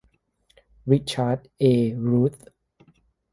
[0.89, 1.63] ริชาร์ด เอ
[2.09, 2.35] รูธ